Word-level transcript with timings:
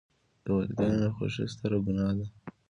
د 0.43 0.45
والداینو 0.55 0.97
ناخوښي 1.01 1.45
ستره 1.53 1.77
ګناه 1.85 2.13
ده. 2.17 2.25